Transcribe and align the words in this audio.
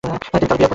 তিনি 0.03 0.15
তালবিয়া 0.31 0.47
পড়ছেন। 0.59 0.69